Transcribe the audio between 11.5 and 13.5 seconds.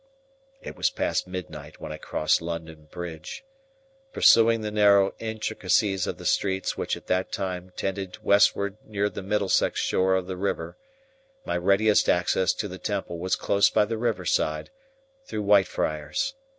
readiest access to the Temple was